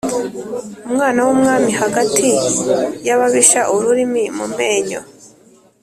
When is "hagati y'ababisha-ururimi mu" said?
1.81-4.45